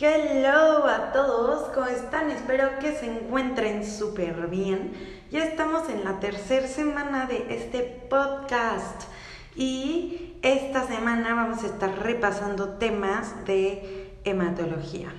Hello 0.00 0.86
a 0.86 1.12
todos, 1.12 1.68
¿cómo 1.72 1.86
están? 1.86 2.30
Espero 2.30 2.80
que 2.80 2.96
se 2.96 3.06
encuentren 3.06 3.86
súper 3.86 4.48
bien. 4.48 4.92
Ya 5.30 5.44
estamos 5.44 5.88
en 5.88 6.04
la 6.04 6.18
tercera 6.18 6.66
semana 6.66 7.26
de 7.26 7.46
este 7.54 7.82
podcast 8.10 9.02
y 9.54 10.34
esta 10.42 10.84
semana 10.88 11.34
vamos 11.36 11.62
a 11.62 11.66
estar 11.66 11.96
repasando 12.00 12.70
temas 12.78 13.44
de 13.44 14.18
hematología. 14.24 15.12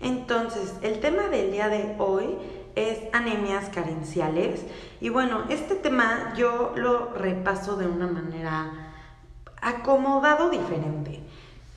Entonces, 0.00 0.74
el 0.82 1.00
tema 1.00 1.28
del 1.28 1.52
día 1.52 1.68
de 1.68 1.94
hoy 1.98 2.38
es 2.76 3.00
anemias 3.12 3.68
carenciales 3.70 4.64
y 5.00 5.08
bueno, 5.08 5.42
este 5.48 5.74
tema 5.74 6.34
yo 6.36 6.72
lo 6.76 7.12
repaso 7.14 7.76
de 7.76 7.88
una 7.88 8.06
manera 8.06 8.92
acomodado 9.60 10.50
diferente. 10.50 11.20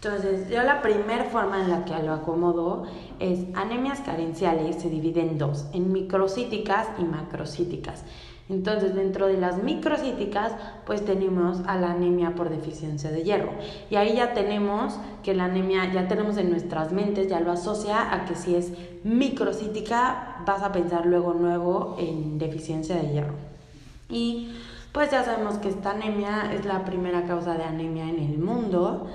Entonces, 0.02 0.50
yo 0.50 0.64
la 0.64 0.82
primera 0.82 1.26
forma 1.26 1.62
en 1.62 1.70
la 1.70 1.84
que 1.84 2.02
lo 2.04 2.14
acomodo 2.14 2.86
es 3.20 3.40
anemias 3.54 4.00
carenciales 4.00 4.82
se 4.82 4.90
dividen 4.90 5.30
en 5.30 5.38
dos, 5.38 5.66
en 5.74 5.92
microcíticas 5.92 6.88
y 7.00 7.04
macrocíticas. 7.04 8.04
Entonces, 8.50 8.96
dentro 8.96 9.28
de 9.28 9.38
las 9.38 9.62
microcíticas, 9.62 10.54
pues 10.86 11.06
tenemos 11.06 11.60
a 11.68 11.78
la 11.78 11.92
anemia 11.92 12.34
por 12.34 12.50
deficiencia 12.50 13.12
de 13.12 13.22
hierro. 13.22 13.52
Y 13.92 13.96
ahí 13.96 14.16
ya 14.16 14.34
tenemos 14.34 15.00
que 15.22 15.36
la 15.36 15.46
anemia, 15.46 15.94
ya 15.94 16.08
tenemos 16.08 16.36
en 16.38 16.50
nuestras 16.50 16.92
mentes, 16.92 17.28
ya 17.28 17.40
lo 17.40 17.52
asocia 17.52 18.12
a 18.12 18.26
que 18.26 18.34
si 18.34 18.56
es 18.56 18.72
microcítica, 19.04 20.42
vas 20.48 20.64
a 20.64 20.72
pensar 20.72 21.06
luego, 21.06 21.34
luego 21.34 21.96
en 22.00 22.40
deficiencia 22.40 22.96
de 22.96 23.10
hierro. 23.14 23.36
Y 24.10 24.50
pues 24.92 25.12
ya 25.12 25.24
sabemos 25.24 25.60
que 25.60 25.70
esta 25.70 25.92
anemia 25.92 26.52
es 26.52 26.66
la 26.66 26.84
primera 26.86 27.26
causa 27.28 27.54
de 27.54 27.64
anemia 27.64 28.10
en 28.10 28.20
el 28.20 28.40
mundo. 28.40 29.06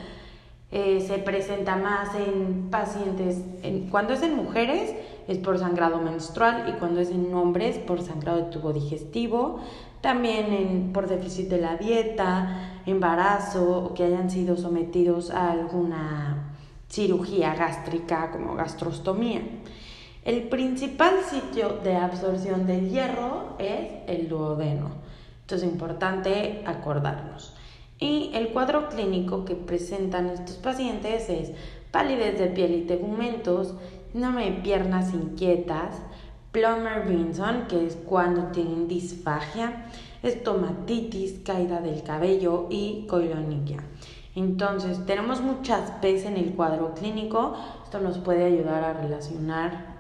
Eh, 0.71 1.05
se 1.05 1.19
presenta 1.19 1.77
más 1.77 2.15
en 2.15 2.69
pacientes, 2.71 3.41
cuando 3.91 4.13
es 4.13 4.23
en 4.23 4.37
mujeres 4.37 4.95
es 5.29 5.39
por 5.39 5.59
sangrado 5.59 5.99
menstrual 6.01 6.69
y 6.69 6.79
cuando 6.79 7.01
es 7.01 7.11
en 7.11 7.33
hombres 7.35 7.79
por 7.79 8.03
sangrado 8.03 8.39
de 8.39 8.51
tubo 8.51 8.73
digestivo, 8.73 9.61
también 10.01 10.53
en, 10.53 10.93
por 10.93 11.09
déficit 11.09 11.49
de 11.49 11.59
la 11.59 11.77
dieta, 11.77 12.81
embarazo 12.87 13.85
o 13.85 13.95
que 13.95 14.05
hayan 14.05 14.31
sido 14.31 14.57
sometidos 14.57 15.31
a 15.31 15.51
alguna 15.51 16.57
cirugía 16.89 17.55
gástrica 17.55 18.31
como 18.31 18.55
gastrostomía. 18.55 19.41
El 20.25 20.45
principal 20.45 21.15
sitio 21.29 21.81
de 21.83 21.97
absorción 21.97 22.67
del 22.67 22.91
hierro 22.91 23.57
es 23.59 23.91
el 24.07 24.29
duodeno. 24.29 24.91
Entonces 25.43 25.69
es 25.69 25.75
importante 25.75 26.63
acordarnos. 26.65 27.55
Y 27.99 28.31
el 28.35 28.49
cuadro 28.49 28.89
clínico 28.89 29.45
que 29.45 29.55
presentan 29.55 30.29
estos 30.29 30.57
pacientes 30.57 31.29
es 31.29 31.53
palidez 31.91 32.39
de 32.39 32.47
piel 32.47 32.75
y 32.75 32.87
tegumentos, 32.87 33.75
síndrome 34.15 34.45
de 34.45 34.61
piernas 34.61 35.13
inquietas, 35.13 35.97
Plummer-Vinson, 36.53 37.67
que 37.67 37.85
es 37.85 37.97
cuando 37.97 38.53
tienen 38.53 38.87
disfagia, 38.87 39.87
estomatitis, 40.23 41.41
caída 41.45 41.81
del 41.81 42.05
cabello 42.05 42.69
y 42.71 43.09
coiloniquia. 43.09 43.79
Entonces, 44.37 45.05
tenemos 45.05 45.41
muchas 45.41 45.91
P's 46.01 46.27
en 46.27 46.37
el 46.37 46.53
cuadro 46.55 46.95
clínico. 46.95 47.57
Esto 47.83 47.99
nos 47.99 48.19
puede 48.19 48.45
ayudar 48.45 48.85
a 48.85 48.93
relacionar 48.93 49.97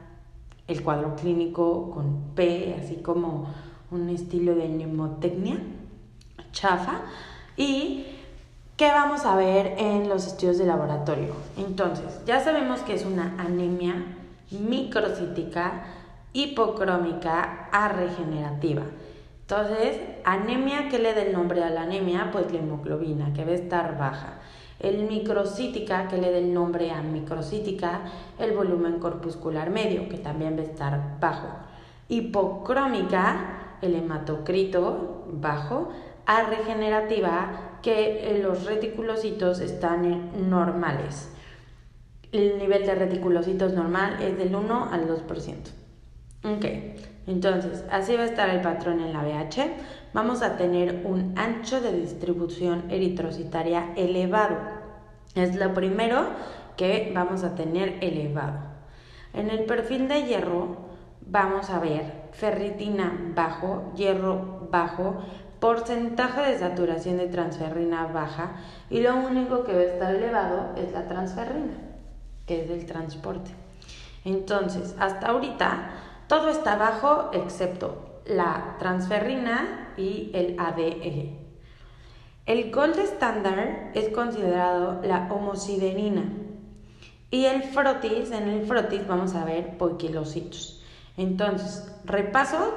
el 0.68 0.84
cuadro 0.84 1.16
clínico 1.16 1.90
con 1.90 2.34
P, 2.36 2.76
así 2.80 3.02
como 3.02 3.48
un 3.90 4.08
estilo 4.10 4.54
de 4.54 4.68
mnemotecnia 4.68 5.58
chafa. 6.52 7.00
¿Y 7.56 8.06
qué 8.76 8.88
vamos 8.88 9.24
a 9.24 9.36
ver 9.36 9.74
en 9.78 10.08
los 10.08 10.26
estudios 10.26 10.58
de 10.58 10.66
laboratorio? 10.66 11.34
Entonces, 11.56 12.20
ya 12.26 12.42
sabemos 12.42 12.80
que 12.80 12.94
es 12.94 13.04
una 13.04 13.34
anemia 13.38 14.04
microcítica 14.60 15.84
hipocrómica 16.32 17.68
regenerativa. 17.88 18.82
Entonces, 19.42 20.00
anemia, 20.24 20.88
¿qué 20.88 20.98
le 20.98 21.12
da 21.12 21.22
el 21.22 21.32
nombre 21.32 21.62
a 21.62 21.70
la 21.70 21.82
anemia? 21.82 22.30
Pues 22.32 22.50
la 22.52 22.58
hemoglobina, 22.58 23.32
que 23.34 23.44
va 23.44 23.52
a 23.52 23.54
estar 23.54 23.98
baja. 23.98 24.40
El 24.80 25.04
microcítica, 25.04 26.08
que 26.08 26.16
le 26.16 26.30
da 26.30 26.38
el 26.38 26.52
nombre 26.52 26.90
a 26.90 27.02
microcítica, 27.02 28.00
el 28.38 28.52
volumen 28.52 28.98
corpuscular 28.98 29.70
medio, 29.70 30.08
que 30.08 30.18
también 30.18 30.56
va 30.56 30.62
a 30.62 30.64
estar 30.64 31.18
bajo. 31.20 31.48
Hipocrómica, 32.08 33.76
el 33.82 33.94
hematocrito 33.94 35.26
bajo 35.30 35.90
a 36.26 36.44
regenerativa 36.44 37.78
que 37.82 38.40
los 38.42 38.64
reticulocitos 38.64 39.60
están 39.60 40.48
normales. 40.48 41.33
El 42.34 42.58
nivel 42.58 42.84
de 42.84 42.96
reticulocitos 42.96 43.74
normal 43.74 44.20
es 44.20 44.36
del 44.36 44.56
1 44.56 44.88
al 44.90 45.06
2%. 45.08 45.54
Ok, 46.42 46.64
entonces 47.28 47.84
así 47.92 48.16
va 48.16 48.24
a 48.24 48.26
estar 48.26 48.50
el 48.50 48.60
patrón 48.60 48.98
en 48.98 49.12
la 49.12 49.22
BH. 49.22 49.70
Vamos 50.12 50.42
a 50.42 50.56
tener 50.56 51.02
un 51.04 51.38
ancho 51.38 51.80
de 51.80 51.92
distribución 51.92 52.90
eritrocitaria 52.90 53.92
elevado. 53.94 54.56
Es 55.36 55.54
lo 55.54 55.72
primero 55.74 56.26
que 56.76 57.12
vamos 57.14 57.44
a 57.44 57.54
tener 57.54 57.98
elevado. 58.00 58.58
En 59.32 59.48
el 59.48 59.64
perfil 59.64 60.08
de 60.08 60.24
hierro 60.24 60.88
vamos 61.20 61.70
a 61.70 61.78
ver 61.78 62.24
ferritina 62.32 63.16
bajo, 63.32 63.92
hierro 63.94 64.66
bajo, 64.72 65.22
porcentaje 65.60 66.50
de 66.50 66.58
saturación 66.58 67.16
de 67.16 67.28
transferrina 67.28 68.08
baja 68.08 68.56
y 68.90 69.02
lo 69.02 69.14
único 69.16 69.62
que 69.62 69.72
va 69.72 69.78
a 69.78 69.84
estar 69.84 70.14
elevado 70.16 70.72
es 70.76 70.92
la 70.92 71.06
transferrina, 71.06 71.72
que 72.46 72.62
es 72.62 72.68
del 72.68 72.86
transporte. 72.86 73.50
Entonces, 74.24 74.94
hasta 74.98 75.28
ahorita 75.28 75.90
todo 76.28 76.48
está 76.48 76.76
bajo 76.76 77.30
excepto 77.32 78.20
la 78.26 78.76
transferrina 78.78 79.92
y 79.96 80.30
el 80.34 80.56
ADE. 80.58 81.38
El 82.46 82.70
gold 82.70 82.98
standard 82.98 83.90
es 83.94 84.08
considerado 84.10 85.00
la 85.02 85.28
homociderina 85.32 86.24
y 87.30 87.46
el 87.46 87.62
frotis, 87.62 88.30
en 88.30 88.48
el 88.48 88.66
frotis 88.66 89.06
vamos 89.06 89.34
a 89.34 89.44
ver 89.44 89.76
poiquilocitos. 89.76 90.82
Entonces, 91.16 91.92
repaso, 92.04 92.74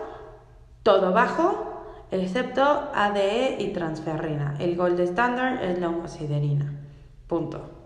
todo 0.84 1.12
bajo, 1.12 1.84
excepto 2.12 2.64
ADE 2.94 3.58
y 3.60 3.74
transferrina. 3.74 4.56
El 4.60 4.76
gold 4.76 5.00
standard 5.02 5.64
es 5.64 5.80
la 5.80 5.90
homociderina. 5.90 6.74
Punto. 7.28 7.77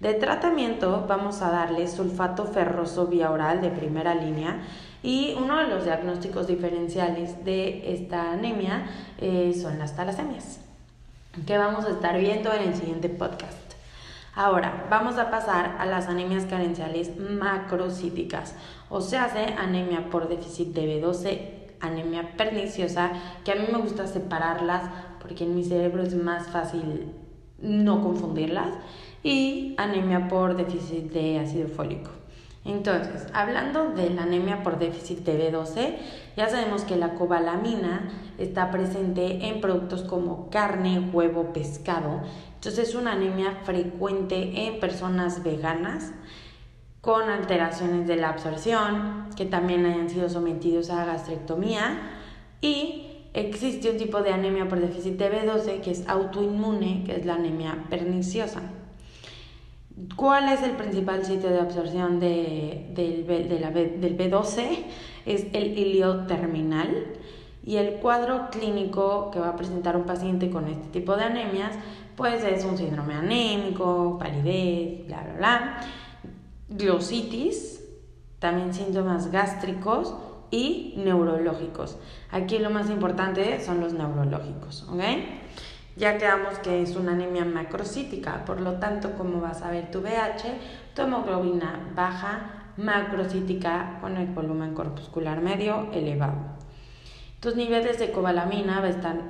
De 0.00 0.12
tratamiento 0.14 1.06
vamos 1.08 1.40
a 1.40 1.50
darle 1.50 1.88
sulfato 1.88 2.44
ferroso 2.44 3.06
vía 3.06 3.30
oral 3.30 3.62
de 3.62 3.70
primera 3.70 4.14
línea 4.14 4.60
y 5.02 5.34
uno 5.38 5.56
de 5.58 5.68
los 5.68 5.84
diagnósticos 5.84 6.46
diferenciales 6.46 7.44
de 7.44 7.94
esta 7.94 8.32
anemia 8.32 8.86
eh, 9.18 9.54
son 9.60 9.78
las 9.78 9.96
talasemias, 9.96 10.60
que 11.46 11.56
vamos 11.56 11.86
a 11.86 11.90
estar 11.90 12.18
viendo 12.18 12.52
en 12.52 12.68
el 12.68 12.74
siguiente 12.74 13.08
podcast. 13.08 13.72
Ahora, 14.34 14.86
vamos 14.90 15.16
a 15.16 15.30
pasar 15.30 15.76
a 15.78 15.86
las 15.86 16.08
anemias 16.08 16.44
carenciales 16.44 17.18
macrocíticas, 17.18 18.54
o 18.90 19.00
sea, 19.00 19.24
hace 19.24 19.54
anemia 19.54 20.10
por 20.10 20.28
déficit 20.28 20.74
de 20.74 21.00
B12 21.00 21.56
anemia 21.80 22.36
perniciosa, 22.36 23.12
que 23.44 23.52
a 23.52 23.54
mí 23.54 23.66
me 23.70 23.78
gusta 23.78 24.06
separarlas 24.06 24.90
porque 25.20 25.44
en 25.44 25.54
mi 25.54 25.64
cerebro 25.64 26.02
es 26.02 26.14
más 26.14 26.48
fácil 26.48 27.12
no 27.58 28.02
confundirlas, 28.02 28.74
y 29.26 29.74
anemia 29.76 30.28
por 30.28 30.56
déficit 30.56 31.10
de 31.10 31.40
ácido 31.40 31.66
fólico. 31.66 32.10
Entonces, 32.64 33.26
hablando 33.32 33.90
de 33.90 34.10
la 34.10 34.22
anemia 34.22 34.62
por 34.62 34.78
déficit 34.78 35.24
de 35.24 35.52
B12, 35.52 35.96
ya 36.36 36.48
sabemos 36.48 36.84
que 36.84 36.94
la 36.94 37.14
cobalamina 37.14 38.08
está 38.38 38.70
presente 38.70 39.48
en 39.48 39.60
productos 39.60 40.04
como 40.04 40.48
carne, 40.48 41.10
huevo, 41.12 41.52
pescado. 41.52 42.20
Entonces, 42.54 42.90
es 42.90 42.94
una 42.94 43.12
anemia 43.12 43.58
frecuente 43.64 44.66
en 44.66 44.78
personas 44.78 45.42
veganas 45.42 46.12
con 47.00 47.28
alteraciones 47.28 48.06
de 48.06 48.16
la 48.16 48.28
absorción, 48.28 49.30
que 49.36 49.44
también 49.44 49.86
hayan 49.86 50.08
sido 50.08 50.28
sometidos 50.28 50.90
a 50.90 51.04
gastrectomía 51.04 51.98
y 52.60 53.26
existe 53.34 53.90
un 53.90 53.96
tipo 53.96 54.22
de 54.22 54.32
anemia 54.32 54.68
por 54.68 54.78
déficit 54.78 55.18
de 55.18 55.32
B12 55.32 55.80
que 55.80 55.90
es 55.90 56.08
autoinmune, 56.08 57.02
que 57.04 57.16
es 57.16 57.26
la 57.26 57.34
anemia 57.34 57.86
perniciosa. 57.90 58.62
¿Cuál 60.14 60.50
es 60.52 60.62
el 60.62 60.72
principal 60.72 61.24
sitio 61.24 61.48
de 61.48 61.58
absorción 61.58 62.20
de, 62.20 62.90
del, 62.94 63.26
del 63.26 64.18
B12? 64.18 64.84
Es 65.24 65.46
el 65.52 65.78
ilio 65.78 66.26
terminal 66.26 67.06
y 67.64 67.76
el 67.76 67.94
cuadro 67.94 68.48
clínico 68.50 69.30
que 69.32 69.40
va 69.40 69.50
a 69.50 69.56
presentar 69.56 69.96
un 69.96 70.04
paciente 70.04 70.50
con 70.50 70.68
este 70.68 70.86
tipo 70.88 71.16
de 71.16 71.24
anemias, 71.24 71.72
pues 72.14 72.44
es 72.44 72.64
un 72.64 72.76
síndrome 72.76 73.14
anémico, 73.14 74.18
palidez, 74.18 75.06
bla, 75.06 75.22
bla, 75.22 75.34
bla 75.36 75.80
glositis, 76.68 77.80
también 78.38 78.74
síntomas 78.74 79.30
gástricos 79.30 80.14
y 80.50 80.94
neurológicos. 80.98 81.98
Aquí 82.30 82.58
lo 82.58 82.70
más 82.70 82.90
importante 82.90 83.60
son 83.64 83.80
los 83.80 83.92
neurológicos, 83.92 84.84
¿ok? 84.88 85.00
Ya 85.96 86.18
quedamos 86.18 86.58
que 86.58 86.82
es 86.82 86.94
una 86.94 87.12
anemia 87.12 87.46
macrocítica, 87.46 88.44
por 88.44 88.60
lo 88.60 88.74
tanto, 88.74 89.12
como 89.12 89.40
vas 89.40 89.62
a 89.62 89.70
ver 89.70 89.90
tu 89.90 90.00
VH, 90.00 90.44
tu 90.94 91.02
hemoglobina 91.02 91.90
baja, 91.94 92.72
macrocítica 92.76 93.96
con 94.02 94.18
el 94.18 94.26
volumen 94.26 94.74
corpuscular 94.74 95.40
medio 95.40 95.90
elevado. 95.92 96.34
Tus 97.40 97.56
niveles 97.56 97.98
de 97.98 98.12
cobalamina 98.12 98.82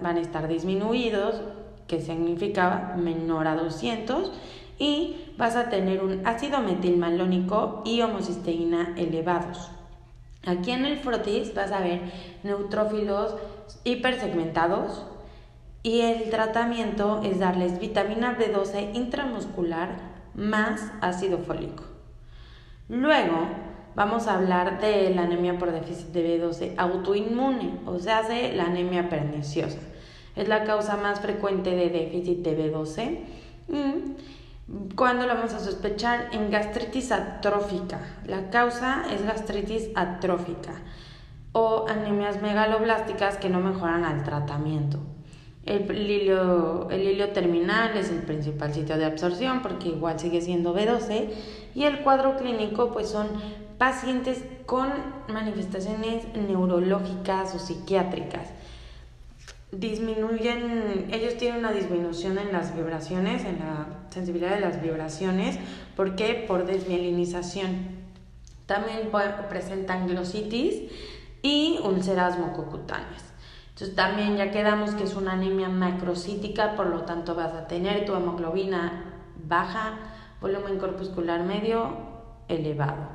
van 0.03 0.17
a 0.17 0.21
estar 0.21 0.49
disminuidos, 0.49 1.41
que 1.87 2.01
significa 2.01 2.95
menor 2.97 3.47
a 3.47 3.55
200, 3.55 4.33
y 4.81 5.35
vas 5.39 5.55
a 5.55 5.71
tener 5.71 6.03
un 6.03 6.27
ácido 6.27 6.59
metilmalónico 6.59 7.83
y 7.85 8.01
homocisteína 8.01 8.95
elevados. 8.97 9.71
Aquí 10.45 10.73
en 10.73 10.85
el 10.85 10.99
frotis 10.99 11.55
vas 11.55 11.71
a 11.71 11.79
ver 11.79 12.01
neutrófilos 12.43 13.37
hipersegmentados 13.85 15.07
y 15.87 16.01
el 16.01 16.31
tratamiento 16.31 17.21
es 17.23 17.39
darles 17.39 17.79
vitamina 17.79 18.37
B12 18.37 18.97
intramuscular 18.97 19.91
más 20.35 20.91
ácido 21.01 21.39
fólico. 21.39 21.85
Luego 22.89 23.47
vamos 23.95 24.27
a 24.27 24.35
hablar 24.35 24.81
de 24.81 25.15
la 25.15 25.23
anemia 25.23 25.59
por 25.61 25.71
déficit 25.71 26.09
de 26.09 26.41
B12 26.41 26.75
autoinmune, 26.77 27.79
o 27.87 28.01
sea, 28.01 28.25
de 28.25 28.53
la 28.53 28.65
anemia 28.65 29.09
perniciosa. 29.09 29.79
Es 30.35 30.49
la 30.49 30.65
causa 30.65 30.97
más 30.97 31.21
frecuente 31.21 31.71
de 31.71 31.89
déficit 31.89 32.39
de 32.39 32.73
B12. 32.73 33.21
¿Cuándo 34.97 35.29
lo 35.29 35.35
vamos 35.37 35.55
a 35.55 35.61
sospechar? 35.61 36.31
En 36.33 36.51
gastritis 36.51 37.13
atrófica. 37.13 38.01
La 38.27 38.51
causa 38.51 39.05
es 39.15 39.25
gastritis 39.25 39.91
atrófica 39.95 40.73
o 41.53 41.87
anemias 41.89 42.43
megaloblásticas 42.43 43.37
que 43.37 43.51
no 43.51 43.61
mejoran 43.61 44.05
al 44.05 44.25
tratamiento. 44.25 44.99
El 45.67 45.91
hilio, 46.11 46.89
el 46.91 47.33
terminal 47.33 47.97
es 47.97 48.11
el 48.11 48.23
principal 48.23 48.73
sitio 48.73 48.97
de 48.97 49.05
absorción 49.05 49.63
porque 49.63 49.89
igual 49.89 50.19
sigue 50.19 50.41
siendo 50.41 50.75
B12 50.75 51.29
y 51.75 51.85
el 51.85 52.01
cuadro 52.01 52.37
clínico 52.37 52.93
pues 52.93 53.09
son 53.09 53.27
pacientes 53.77 54.45
con 54.65 54.89
manifestaciones 55.29 56.25
neurológicas 56.35 57.55
o 57.55 57.59
psiquiátricas 57.59 58.53
disminuyen, 59.73 61.09
ellos 61.13 61.37
tienen 61.37 61.61
una 61.61 61.73
disminución 61.73 62.39
en 62.39 62.53
las 62.53 62.75
vibraciones, 62.75 63.45
en 63.45 63.59
la 63.59 63.87
sensibilidad 64.11 64.55
de 64.55 64.61
las 64.61 64.83
vibraciones, 64.83 65.59
¿por 65.95 66.17
qué? 66.17 66.45
Por 66.47 66.67
desmielinización. 66.67 68.07
También 68.67 69.11
presentan 69.49 70.09
glositis 70.09 70.91
y 71.43 71.79
úlceras 71.83 72.39
mucocutáneas. 72.39 73.36
Entonces 73.77 73.95
también 73.95 74.39
ya 74.39 74.51
quedamos 74.51 74.93
que 74.93 75.05
es 75.05 75.15
una 75.17 75.33
anemia 75.33 75.69
macrocítica, 75.69 76.77
por 76.77 76.87
lo 76.87 77.03
tanto 77.03 77.35
vas 77.35 77.53
a 77.53 77.67
tener 77.67 78.07
tu 78.07 78.15
hemoglobina 78.15 79.05
baja, 79.47 79.99
volumen 80.41 80.79
corpuscular 80.79 81.43
medio 81.43 81.91
elevado. 82.49 83.09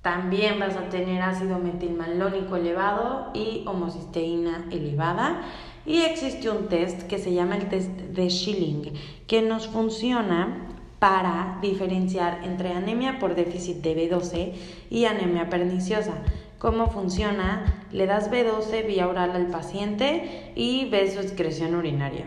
También 0.00 0.60
vas 0.60 0.76
a 0.76 0.88
tener 0.88 1.20
ácido 1.20 1.58
metilmalónico 1.58 2.54
elevado 2.54 3.32
y 3.34 3.64
homocisteína 3.66 4.66
elevada. 4.70 5.42
Y 5.84 6.02
existe 6.02 6.48
un 6.48 6.68
test 6.68 7.08
que 7.08 7.18
se 7.18 7.34
llama 7.34 7.56
el 7.56 7.68
test 7.68 7.90
de 7.90 8.30
Schilling, 8.30 8.92
que 9.26 9.42
nos 9.42 9.66
funciona 9.66 10.76
para 11.00 11.58
diferenciar 11.60 12.44
entre 12.44 12.72
anemia 12.72 13.18
por 13.18 13.34
déficit 13.34 13.78
de 13.78 13.96
B12 13.96 14.52
y 14.90 15.06
anemia 15.06 15.50
perniciosa. 15.50 16.12
¿Cómo 16.58 16.88
funciona? 16.88 17.86
Le 17.92 18.06
das 18.06 18.30
B12 18.32 18.84
vía 18.84 19.06
oral 19.06 19.30
al 19.30 19.46
paciente 19.46 20.52
y 20.56 20.90
ves 20.90 21.14
su 21.14 21.20
excreción 21.20 21.76
urinaria. 21.76 22.24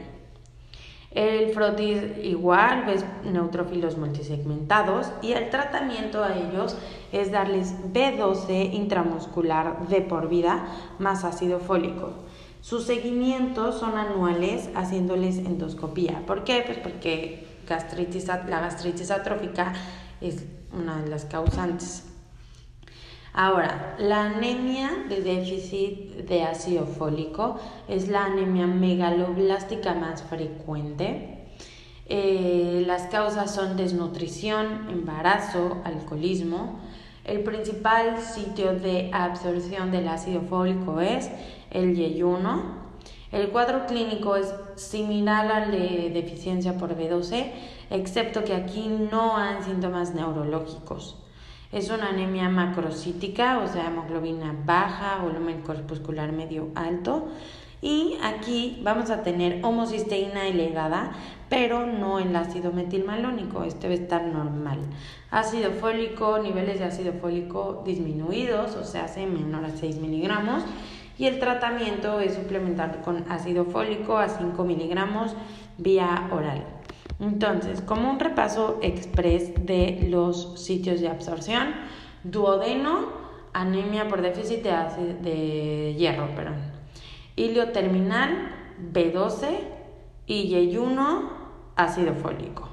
El 1.12 1.51
frotis 1.54 2.01
igual, 2.24 2.86
ves 2.86 3.04
neutrófilos 3.25 3.98
multisegmentados 3.98 5.12
y 5.22 5.33
el 5.33 5.50
tratamiento 5.50 6.24
a 6.24 6.38
ellos 6.38 6.78
es 7.12 7.33
darles 7.33 7.75
B12 7.92 8.74
intramuscular 8.74 9.89
de 9.89 10.00
por 10.00 10.30
vida 10.30 10.66
más 11.00 11.25
ácido 11.25 11.60
fólico. 11.60 12.13
Sus 12.62 12.86
seguimientos 12.86 13.80
son 13.80 13.98
anuales 13.98 14.69
haciéndoles 14.75 15.39
endoscopía. 15.39 16.25
¿Por 16.25 16.45
qué? 16.45 16.63
Pues 16.66 16.77
porque 16.77 17.48
gastritis, 17.68 18.27
la 18.27 18.62
gastritis 18.62 19.12
atrófica 19.12 19.74
es 20.22 20.45
una 20.72 21.01
de 21.01 21.10
las 21.10 21.25
causantes. 21.25 22.11
Ahora, 23.33 23.95
la 23.98 24.25
anemia 24.25 25.06
de 25.07 25.22
déficit 25.22 26.28
de 26.28 26.44
ácido 26.44 26.86
fólico 26.86 27.56
es 27.88 28.10
la 28.10 28.25
anemia 28.25 28.68
megaloblástica 28.68 29.94
más 29.94 30.22
frecuente. 30.24 31.48
Eh, 32.07 32.83
las 32.86 33.04
causas 33.04 33.56
son 33.56 33.78
desnutrición, 33.78 34.89
embarazo, 34.89 35.78
alcoholismo. 35.86 36.81
El 37.24 37.42
principal 37.44 38.19
sitio 38.19 38.74
de 38.74 39.10
absorción 39.13 39.92
del 39.92 40.10
ácido 40.10 40.42
fólico 40.42 41.00
es 41.00 41.30
el 41.69 41.95
yeyuno. 41.95 42.81
El 43.31 43.48
cuadro 43.48 43.86
clínico 43.86 44.36
es 44.36 44.54
similar 44.75 45.50
al 45.50 45.72
de 45.72 46.12
deficiencia 46.13 46.77
por 46.77 46.98
B12, 46.98 47.50
excepto 47.92 48.44
que 48.44 48.56
aquí 48.56 48.89
no 48.89 49.38
hay 49.38 49.63
síntomas 49.63 50.13
neurológicos. 50.13 51.16
Es 51.71 51.89
una 51.89 52.09
anemia 52.09 52.50
macrocítica, 52.50 53.59
o 53.59 53.68
sea, 53.68 53.88
hemoglobina 53.88 54.53
baja, 54.65 55.19
volumen 55.23 55.62
corpuscular 55.62 56.33
medio 56.33 56.68
alto. 56.75 57.29
Y 57.81 58.18
aquí 58.21 58.81
vamos 58.83 59.09
a 59.09 59.23
tener 59.23 59.63
homocisteína 59.63 60.47
elevada, 60.47 61.13
pero 61.47 61.85
no 61.88 62.19
el 62.19 62.35
ácido 62.35 62.73
metilmalónico, 62.73 63.63
este 63.63 63.88
debe 63.88 64.03
estar 64.03 64.23
normal. 64.23 64.79
Ácido 65.31 65.71
fólico, 65.71 66.39
niveles 66.39 66.79
de 66.79 66.85
ácido 66.85 67.13
fólico 67.13 67.83
disminuidos, 67.85 68.75
o 68.75 68.83
sea, 68.83 69.06
hace 69.06 69.25
menor 69.25 69.63
a 69.63 69.69
6 69.69 69.95
miligramos 69.95 70.63
y 71.17 71.25
el 71.27 71.39
tratamiento 71.39 72.19
es 72.19 72.33
suplementar 72.33 73.01
con 73.01 73.24
ácido 73.31 73.63
fólico 73.63 74.17
a 74.17 74.27
5 74.27 74.63
miligramos 74.65 75.35
vía 75.77 76.27
oral. 76.31 76.63
Entonces, 77.21 77.81
como 77.81 78.09
un 78.09 78.19
repaso 78.19 78.79
express 78.81 79.53
de 79.65 80.07
los 80.09 80.59
sitios 80.59 81.00
de 81.01 81.07
absorción, 81.07 81.69
duodeno, 82.23 83.09
anemia 83.53 84.07
por 84.07 84.23
déficit 84.23 84.63
de, 84.63 85.95
hierro, 85.97 86.33
perdón. 86.35 86.56
Hilio 87.35 87.71
terminal, 87.71 88.51
B12 88.91 89.60
y 90.25 90.48
yeyuno, 90.48 91.29
ácido 91.75 92.15
fólico. 92.15 92.67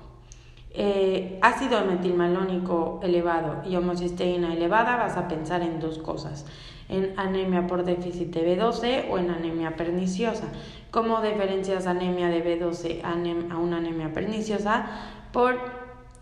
Eh, 0.81 1.41
ácido 1.43 1.85
metilmalónico 1.85 3.01
elevado 3.03 3.63
y 3.69 3.75
homocisteína 3.75 4.55
elevada, 4.55 4.95
vas 4.95 5.17
a 5.17 5.27
pensar 5.27 5.63
en 5.63 5.81
dos 5.81 5.99
cosas 5.99 6.47
en 6.89 7.19
anemia 7.19 7.67
por 7.67 7.85
déficit 7.85 8.33
de 8.33 8.57
B12 8.57 9.07
o 9.11 9.19
en 9.19 9.31
anemia 9.31 9.77
perniciosa. 9.77 10.45
¿Cómo 10.93 11.21
diferencias 11.21 11.89
anemia 11.89 12.29
de 12.29 12.45
B12 12.45 13.03
a 13.03 13.59
una 13.59 13.79
anemia 13.79 14.13
perniciosa? 14.13 14.87
Por 15.33 15.59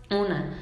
una, 0.09 0.55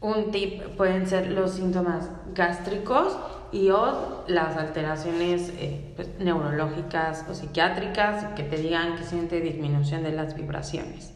un 0.00 0.30
tip 0.30 0.76
pueden 0.76 1.06
ser 1.06 1.30
los 1.30 1.52
síntomas 1.52 2.10
gástricos 2.34 3.16
y 3.52 3.70
o 3.70 4.22
las 4.28 4.58
alteraciones 4.58 5.52
eh, 5.56 5.92
pues, 5.96 6.10
neurológicas 6.18 7.24
o 7.28 7.34
psiquiátricas 7.34 8.34
que 8.34 8.44
te 8.44 8.56
digan 8.56 8.96
que 8.96 9.04
siente 9.04 9.40
disminución 9.40 10.02
de 10.02 10.12
las 10.12 10.36
vibraciones. 10.36 11.14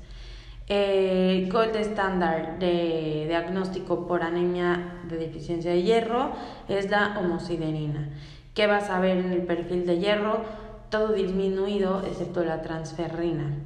El 0.67 1.53
gold 1.53 1.77
estándar 1.77 2.59
de 2.59 3.27
diagnóstico 3.29 4.07
por 4.07 4.23
anemia 4.23 5.01
de 5.09 5.19
deficiencia 5.19 5.73
de 5.73 5.83
hierro 5.83 6.33
es 6.69 6.91
la 6.91 7.19
homociderina. 7.19 8.09
¿Qué 8.55 8.67
vas 8.67 8.89
a 8.89 8.99
ver 8.99 9.19
en 9.19 9.33
el 9.33 9.43
perfil 9.43 9.85
de 9.85 9.99
hierro? 9.99 10.43
Todo 10.89 11.13
disminuido 11.13 12.03
excepto 12.07 12.45
la 12.45 12.63
transferrina. 12.63 13.59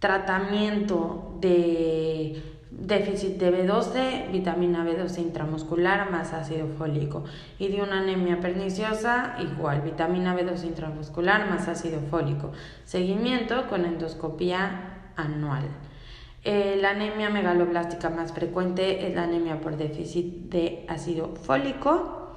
Tratamiento 0.00 1.36
de 1.40 2.42
déficit 2.72 3.36
de 3.36 3.64
B12, 3.64 4.32
vitamina 4.32 4.84
B12 4.84 5.18
intramuscular 5.18 6.10
más 6.10 6.32
ácido 6.32 6.66
fólico. 6.66 7.22
Y 7.60 7.68
de 7.68 7.80
una 7.80 8.00
anemia 8.00 8.40
perniciosa, 8.40 9.36
igual, 9.38 9.82
vitamina 9.82 10.34
B12 10.34 10.64
intramuscular 10.64 11.48
más 11.48 11.68
ácido 11.68 12.00
fólico. 12.10 12.50
Seguimiento 12.84 13.68
con 13.68 13.84
endoscopía 13.84 15.10
anual. 15.14 15.64
Eh, 16.44 16.76
la 16.80 16.90
anemia 16.90 17.30
megaloblástica 17.30 18.10
más 18.10 18.32
frecuente 18.32 19.06
es 19.06 19.14
la 19.14 19.24
anemia 19.24 19.60
por 19.60 19.76
déficit 19.76 20.50
de 20.50 20.84
ácido 20.88 21.36
fólico, 21.36 22.36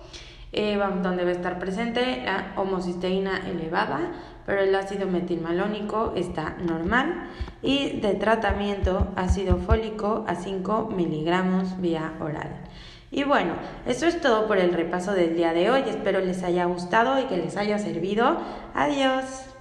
eh, 0.51 0.79
donde 1.01 1.24
va 1.24 1.31
a 1.31 1.33
estar 1.33 1.57
presente 1.57 2.24
la 2.24 2.53
homocisteína 2.55 3.50
elevada, 3.50 4.12
pero 4.45 4.62
el 4.62 4.75
ácido 4.75 5.07
metilmalónico 5.07 6.13
está 6.15 6.55
normal 6.59 7.31
y 7.63 8.00
de 8.00 8.13
tratamiento 8.13 9.07
ácido 9.15 9.57
fólico 9.57 10.24
a 10.27 10.35
5 10.35 10.91
miligramos 10.95 11.81
vía 11.81 12.13
oral. 12.19 12.62
Y 13.09 13.24
bueno, 13.24 13.53
eso 13.88 14.05
es 14.05 14.21
todo 14.21 14.45
por 14.47 14.59
el 14.59 14.71
repaso 14.74 15.13
del 15.13 15.35
día 15.35 15.53
de 15.53 15.71
hoy. 15.71 15.83
Espero 15.88 16.19
les 16.19 16.43
haya 16.43 16.65
gustado 16.65 17.19
y 17.19 17.24
que 17.24 17.38
les 17.38 17.57
haya 17.57 17.79
servido. 17.79 18.38
Adiós. 18.74 19.54